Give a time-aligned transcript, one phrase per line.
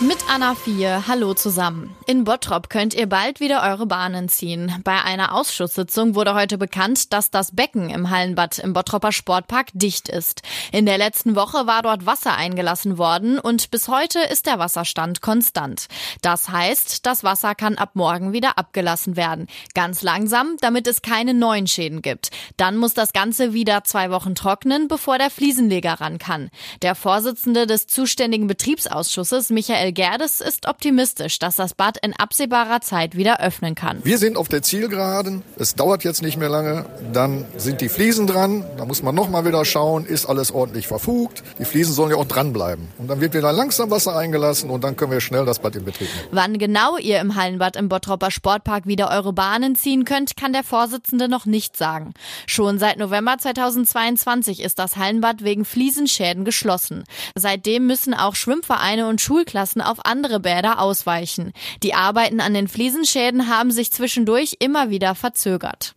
[0.00, 1.92] Mit Anna 4, hallo zusammen.
[2.06, 4.72] In Bottrop könnt ihr bald wieder eure Bahnen ziehen.
[4.84, 10.08] Bei einer Ausschusssitzung wurde heute bekannt, dass das Becken im Hallenbad im Bottropper Sportpark dicht
[10.08, 10.42] ist.
[10.70, 15.20] In der letzten Woche war dort Wasser eingelassen worden und bis heute ist der Wasserstand
[15.20, 15.88] konstant.
[16.22, 19.48] Das heißt, das Wasser kann ab morgen wieder abgelassen werden.
[19.74, 22.30] Ganz langsam, damit es keine neuen Schäden gibt.
[22.56, 26.50] Dann muss das Ganze wieder zwei Wochen trocknen, bevor der Fliesenleger ran kann.
[26.82, 32.80] Der Vorsitzende des zuständigen Betriebsausschusses, Michael Michael Gerdes ist optimistisch, dass das Bad in absehbarer
[32.82, 34.00] Zeit wieder öffnen kann.
[34.04, 35.42] Wir sind auf der Zielgeraden.
[35.56, 36.84] Es dauert jetzt nicht mehr lange.
[37.14, 38.64] Dann sind die Fliesen dran.
[38.76, 41.42] Da muss man nochmal wieder schauen, ist alles ordentlich verfugt.
[41.58, 42.88] Die Fliesen sollen ja auch dranbleiben.
[42.98, 45.86] Und dann wird wieder langsam Wasser eingelassen und dann können wir schnell das Bad in
[45.86, 46.28] Betrieb nehmen.
[46.32, 50.64] Wann genau ihr im Hallenbad im Bottropper Sportpark wieder eure Bahnen ziehen könnt, kann der
[50.64, 52.12] Vorsitzende noch nicht sagen.
[52.46, 57.04] Schon seit November 2022 ist das Hallenbad wegen Fliesenschäden geschlossen.
[57.34, 61.52] Seitdem müssen auch Schwimmvereine und Schulklassen mussten auf andere Bäder ausweichen.
[61.82, 65.94] Die Arbeiten an den Fliesenschäden haben sich zwischendurch immer wieder verzögert.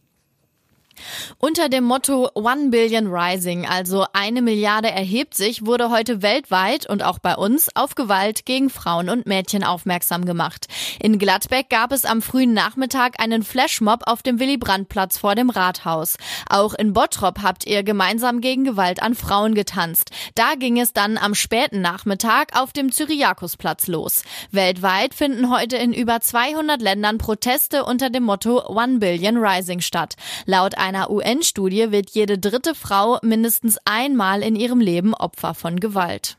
[1.38, 7.04] Unter dem Motto One Billion Rising, also eine Milliarde erhebt sich, wurde heute weltweit und
[7.04, 10.68] auch bei uns auf Gewalt gegen Frauen und Mädchen aufmerksam gemacht.
[11.00, 16.18] In Gladbeck gab es am frühen Nachmittag einen Flashmob auf dem Willy-Brandt-Platz vor dem Rathaus.
[16.50, 20.12] Auch in Bottrop habt ihr gemeinsam gegen Gewalt an Frauen getanzt.
[20.36, 24.24] Da ging es dann am späten Nachmittag auf dem Cyriakusplatz los.
[24.52, 30.16] Weltweit finden heute in über 200 Ländern Proteste unter dem Motto One Billion Rising statt.
[30.46, 36.38] Laut einer UN-Studie wird jede dritte Frau mindestens einmal in ihrem Leben Opfer von Gewalt.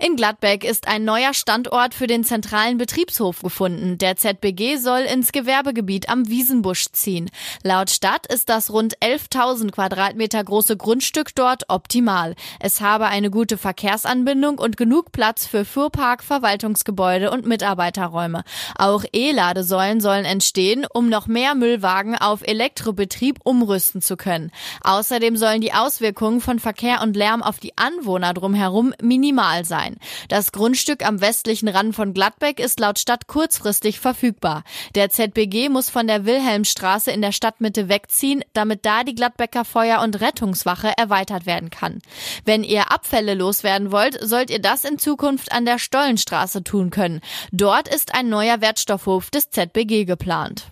[0.00, 3.98] In Gladbeck ist ein neuer Standort für den zentralen Betriebshof gefunden.
[3.98, 7.30] Der ZBG soll ins Gewerbegebiet am Wiesenbusch ziehen.
[7.62, 12.34] Laut Stadt ist das rund 11.000 Quadratmeter große Grundstück dort optimal.
[12.58, 18.44] Es habe eine gute Verkehrsanbindung und genug Platz für Fuhrpark, Verwaltungsgebäude und Mitarbeiterräume.
[18.78, 24.50] Auch E-Ladesäulen sollen entstehen, um noch mehr Müllwagen auf Elektrobetrieb umrüsten zu können.
[24.82, 29.96] Außerdem sollen die Auswirkungen von Verkehr und Lärm auf die Anwohner drumherum minimal normal sein.
[30.28, 34.62] Das Grundstück am westlichen Rand von Gladbeck ist laut Stadt kurzfristig verfügbar.
[34.94, 40.02] Der ZBG muss von der Wilhelmstraße in der Stadtmitte wegziehen, damit da die Gladbecker Feuer-
[40.02, 42.00] und Rettungswache erweitert werden kann.
[42.44, 47.20] Wenn ihr Abfälle loswerden wollt, sollt ihr das in Zukunft an der Stollenstraße tun können.
[47.52, 50.66] Dort ist ein neuer Wertstoffhof des ZBG geplant.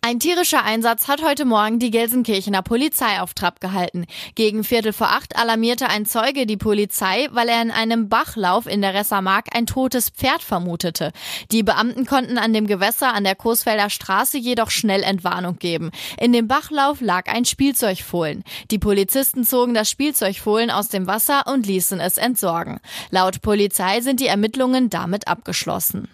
[0.00, 4.06] Ein tierischer Einsatz hat heute Morgen die Gelsenkirchener Polizei auf Trab gehalten.
[4.36, 8.80] Gegen Viertel vor acht alarmierte ein Zeuge die Polizei, weil er in einem Bachlauf in
[8.80, 11.12] der Ressermark ein totes Pferd vermutete.
[11.50, 15.90] Die Beamten konnten an dem Gewässer an der Coesfelder Straße jedoch schnell Entwarnung geben.
[16.18, 18.44] In dem Bachlauf lag ein Spielzeugfohlen.
[18.70, 22.80] Die Polizisten zogen das Spielzeugfohlen aus dem Wasser und ließen es entsorgen.
[23.10, 26.08] Laut Polizei sind die Ermittlungen damit abgeschlossen.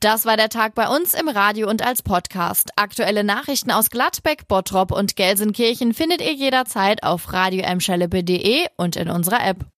[0.00, 2.70] Das war der Tag bei uns im Radio und als Podcast.
[2.76, 9.46] Aktuelle Nachrichten aus Gladbeck, Bottrop und Gelsenkirchen findet ihr jederzeit auf radioemschalippe.de und in unserer
[9.46, 9.64] App.